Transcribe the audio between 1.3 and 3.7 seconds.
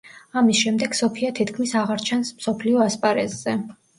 თითქმის აღარ ჩანს მსოფლიო ასპარეზზე.